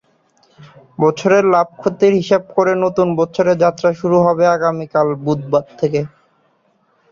[0.99, 6.01] বছরের লাভ-ক্ষতির হিসাব করে নতুন বছরের যাত্রা শুরু হবে আগামীকাল বুধবার থেকে।